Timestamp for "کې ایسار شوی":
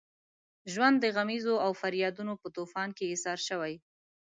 2.97-3.73